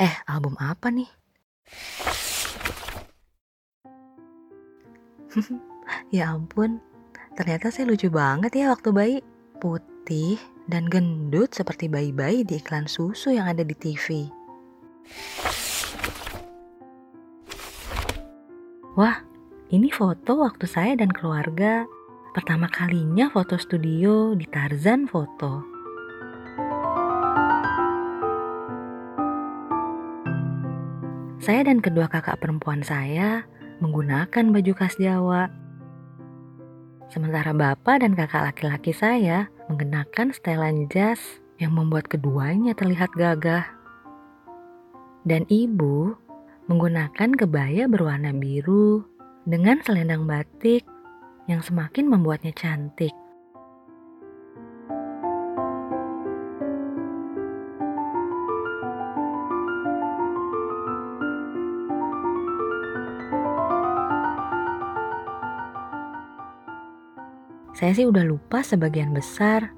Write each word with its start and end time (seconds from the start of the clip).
Eh, 0.00 0.16
album 0.24 0.56
apa 0.56 0.88
nih? 0.88 1.12
ya 6.16 6.32
ampun, 6.32 6.80
ternyata 7.36 7.68
saya 7.68 7.84
lucu 7.84 8.08
banget 8.08 8.56
ya 8.56 8.72
waktu 8.72 8.96
bayi. 8.96 9.20
Putih 9.60 10.40
dan 10.72 10.88
gendut 10.88 11.52
seperti 11.52 11.92
bayi-bayi 11.92 12.48
di 12.48 12.56
iklan 12.56 12.88
susu 12.88 13.28
yang 13.36 13.44
ada 13.44 13.60
di 13.60 13.76
TV. 13.76 14.32
Wah, 18.96 19.20
ini 19.68 19.92
foto 19.92 20.40
waktu 20.40 20.64
saya 20.64 20.96
dan 20.96 21.12
keluarga 21.12 21.84
pertama 22.32 22.72
kalinya 22.72 23.28
foto 23.28 23.60
studio 23.60 24.32
di 24.32 24.48
Tarzan 24.48 25.04
Foto. 25.04 25.79
Saya 31.40 31.64
dan 31.64 31.80
kedua 31.80 32.04
kakak 32.04 32.36
perempuan 32.44 32.84
saya 32.84 33.48
menggunakan 33.80 34.52
baju 34.52 34.72
khas 34.76 35.00
Jawa. 35.00 35.48
Sementara 37.08 37.56
bapak 37.56 38.04
dan 38.04 38.12
kakak 38.12 38.52
laki-laki 38.52 38.92
saya 38.92 39.48
mengenakan 39.72 40.36
setelan 40.36 40.84
jas 40.92 41.40
yang 41.56 41.72
membuat 41.72 42.12
keduanya 42.12 42.76
terlihat 42.76 43.08
gagah. 43.16 43.64
Dan 45.24 45.48
ibu 45.48 46.12
menggunakan 46.68 47.32
kebaya 47.32 47.88
berwarna 47.88 48.36
biru 48.36 49.00
dengan 49.48 49.80
selendang 49.80 50.28
batik 50.28 50.84
yang 51.48 51.64
semakin 51.64 52.04
membuatnya 52.04 52.52
cantik. 52.52 53.16
Saya 67.70 67.94
sih 67.94 68.06
udah 68.06 68.26
lupa 68.26 68.66
sebagian 68.66 69.14
besar 69.14 69.70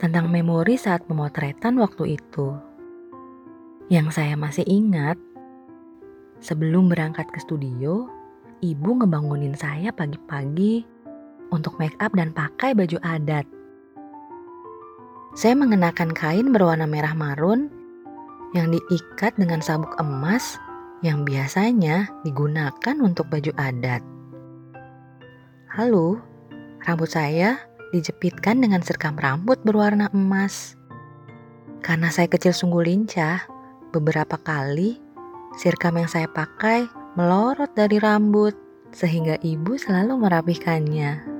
tentang 0.00 0.32
memori 0.32 0.80
saat 0.80 1.04
pemotretan 1.04 1.76
waktu 1.76 2.16
itu. 2.16 2.56
Yang 3.92 4.16
saya 4.16 4.34
masih 4.36 4.64
ingat, 4.64 5.20
sebelum 6.40 6.88
berangkat 6.88 7.28
ke 7.28 7.40
studio, 7.44 8.08
ibu 8.64 8.90
ngebangunin 8.96 9.52
saya 9.52 9.92
pagi-pagi 9.92 10.84
untuk 11.52 11.76
make 11.76 11.96
up 12.00 12.12
dan 12.16 12.32
pakai 12.32 12.72
baju 12.72 12.96
adat. 13.04 13.44
Saya 15.36 15.54
mengenakan 15.54 16.16
kain 16.16 16.50
berwarna 16.50 16.88
merah 16.88 17.12
marun 17.12 17.68
yang 18.56 18.72
diikat 18.72 19.36
dengan 19.36 19.60
sabuk 19.60 19.92
emas 20.00 20.56
yang 21.04 21.22
biasanya 21.22 22.08
digunakan 22.24 22.96
untuk 23.04 23.28
baju 23.30 23.52
adat. 23.60 24.02
Lalu, 25.78 26.18
Rambut 26.84 27.10
saya 27.10 27.58
dijepitkan 27.90 28.60
dengan 28.60 28.84
serkam 28.84 29.16
rambut 29.16 29.58
berwarna 29.64 30.12
emas. 30.12 30.76
Karena 31.82 32.10
saya 32.10 32.26
kecil 32.28 32.52
sungguh 32.52 32.84
lincah, 32.84 33.46
beberapa 33.94 34.36
kali 34.38 34.98
sirkam 35.58 35.98
yang 35.98 36.10
saya 36.10 36.28
pakai 36.30 36.86
melorot 37.18 37.72
dari 37.74 37.98
rambut, 37.98 38.54
sehingga 38.94 39.38
ibu 39.42 39.74
selalu 39.74 40.18
merapikannya. 40.20 41.37